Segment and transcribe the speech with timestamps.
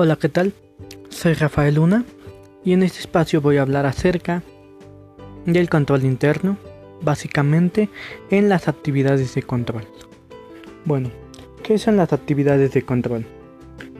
[0.00, 0.52] Hola, ¿qué tal?
[1.08, 2.04] Soy Rafael Luna
[2.64, 4.44] y en este espacio voy a hablar acerca
[5.44, 6.56] del control interno,
[7.02, 7.88] básicamente
[8.30, 9.82] en las actividades de control.
[10.84, 11.10] Bueno,
[11.64, 13.26] ¿qué son las actividades de control?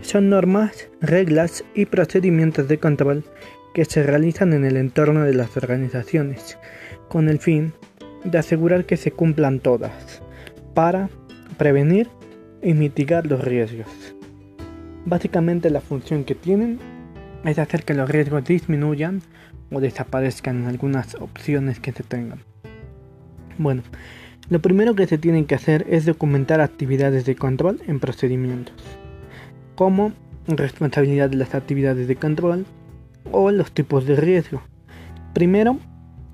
[0.00, 3.24] Son normas, reglas y procedimientos de control
[3.74, 6.58] que se realizan en el entorno de las organizaciones,
[7.08, 7.72] con el fin
[8.22, 10.22] de asegurar que se cumplan todas,
[10.74, 11.10] para
[11.56, 12.08] prevenir
[12.62, 14.14] y mitigar los riesgos.
[15.08, 16.78] Básicamente la función que tienen
[17.42, 19.22] es hacer que los riesgos disminuyan
[19.72, 22.40] o desaparezcan en algunas opciones que se tengan.
[23.56, 23.82] Bueno,
[24.50, 28.74] lo primero que se tiene que hacer es documentar actividades de control en procedimientos,
[29.76, 30.12] como
[30.46, 32.66] responsabilidad de las actividades de control
[33.32, 34.60] o los tipos de riesgo.
[35.32, 35.78] Primero,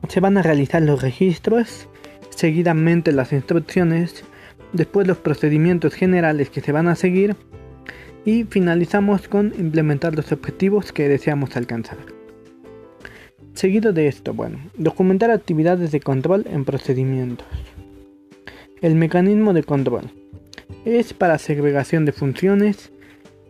[0.09, 1.89] se van a realizar los registros,
[2.31, 4.25] seguidamente las instrucciones,
[4.73, 7.37] después los procedimientos generales que se van a seguir
[8.25, 11.99] y finalizamos con implementar los objetivos que deseamos alcanzar.
[13.55, 17.47] Seguido de esto, bueno, documentar actividades de control en procedimientos.
[18.81, 20.11] El mecanismo de control
[20.85, 22.91] es para segregación de funciones,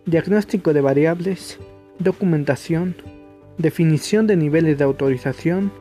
[0.07, 1.59] diagnóstico de variables,
[1.99, 2.97] documentación,
[3.57, 5.73] definición de niveles de autorización,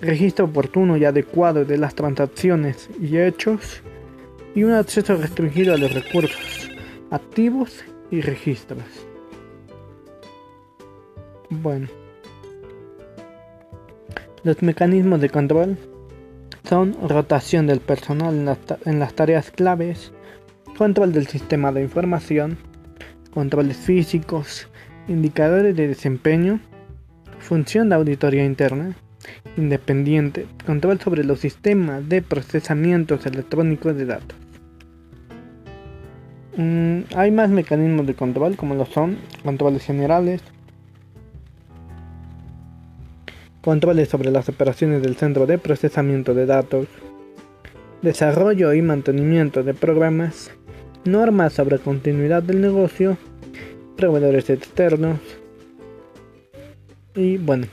[0.00, 3.82] registro oportuno y adecuado de las transacciones y hechos,
[4.54, 6.70] y un acceso restringido a los recursos
[7.10, 8.84] activos y registros.
[11.50, 11.88] Bueno.
[14.44, 15.78] Los mecanismos de control
[16.68, 20.12] son rotación del personal en las, en las, tareas claves,
[20.76, 22.58] control del sistema de información,
[23.32, 24.68] controles físicos,
[25.08, 26.60] indicadores de desempeño,
[27.38, 28.94] función de auditoría interna,
[29.56, 34.41] independiente, control sobre los sistemas de procesamientos electrónicos de datos.
[36.56, 40.42] Mm, hay más mecanismos de control como lo son controles generales,
[43.62, 46.88] controles sobre las operaciones del centro de procesamiento de datos,
[48.02, 50.50] desarrollo y mantenimiento de programas,
[51.04, 53.16] normas sobre continuidad del negocio,
[53.96, 55.20] proveedores externos
[57.14, 57.66] y bueno.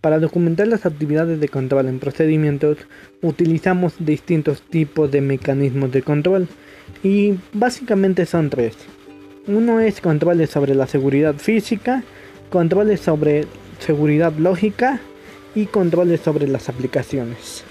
[0.00, 2.78] Para documentar las actividades de control en procedimientos
[3.20, 6.46] utilizamos distintos tipos de mecanismos de control
[7.02, 8.76] y básicamente son tres.
[9.48, 12.04] Uno es controles sobre la seguridad física,
[12.48, 13.46] controles sobre
[13.80, 15.00] seguridad lógica
[15.54, 17.64] y controles sobre las aplicaciones.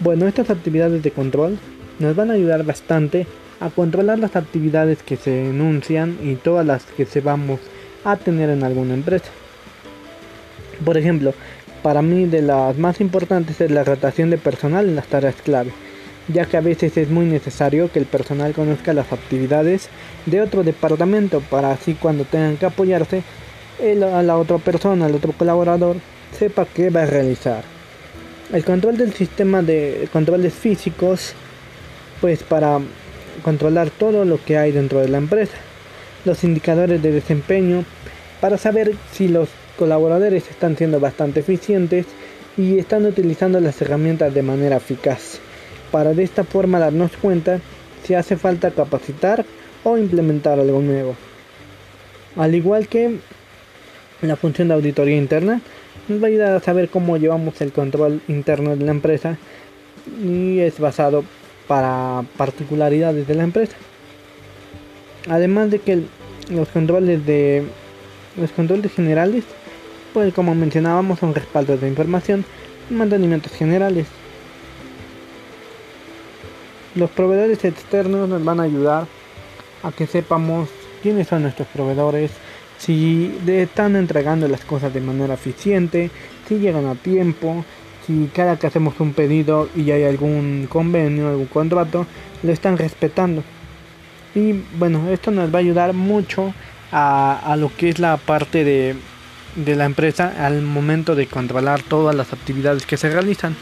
[0.00, 1.58] Bueno, estas actividades de control
[1.98, 3.26] nos van a ayudar bastante
[3.60, 7.60] a controlar las actividades que se enuncian y todas las que se vamos
[8.04, 9.30] a tener en alguna empresa.
[10.84, 11.34] Por ejemplo,
[11.82, 15.72] para mí de las más importantes es la rotación de personal en las tareas clave
[16.28, 19.88] ya que a veces es muy necesario que el personal conozca las actividades
[20.26, 23.22] de otro departamento para así cuando tengan que apoyarse
[23.80, 25.96] a la otra persona, al otro colaborador,
[26.36, 27.62] sepa qué va a realizar.
[28.52, 31.32] El control del sistema de controles físicos,
[32.20, 32.80] pues para
[33.42, 35.56] controlar todo lo que hay dentro de la empresa.
[36.24, 37.84] Los indicadores de desempeño,
[38.40, 42.06] para saber si los colaboradores están siendo bastante eficientes
[42.56, 45.40] y están utilizando las herramientas de manera eficaz
[45.90, 47.60] para de esta forma darnos cuenta
[48.04, 49.44] si hace falta capacitar
[49.84, 51.14] o implementar algo nuevo.
[52.36, 53.18] Al igual que
[54.22, 55.60] la función de auditoría interna,
[56.08, 59.36] nos va a ayudar a saber cómo llevamos el control interno de la empresa
[60.22, 61.24] y es basado
[61.66, 63.76] para particularidades de la empresa.
[65.28, 66.02] Además de que
[66.50, 67.64] los controles de
[68.38, 69.44] los controles generales,
[70.12, 72.44] pues como mencionábamos son respaldos de información
[72.90, 74.06] y mantenimientos generales.
[76.94, 79.06] Los proveedores externos nos van a ayudar
[79.82, 80.68] a que sepamos
[81.02, 82.30] quiénes son nuestros proveedores,
[82.78, 86.10] si están entregando las cosas de manera eficiente,
[86.48, 87.64] si llegan a tiempo,
[88.06, 92.06] si cada que hacemos un pedido y hay algún convenio, algún contrato,
[92.42, 93.42] lo están respetando.
[94.34, 96.54] Y bueno, esto nos va a ayudar mucho
[96.92, 98.96] a, lo que es la parte de,
[99.56, 103.56] de la empresa al momento de controlar todas las actividades que se realizan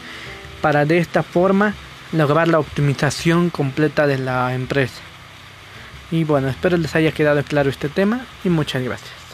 [0.61, 1.73] para de esta forma
[2.13, 5.01] lograr la optimización completa de la empresa.
[6.09, 9.26] Y bueno, espero les haya quedado claro este tema y muchas gracias.